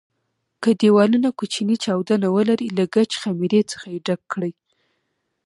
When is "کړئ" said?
4.33-4.53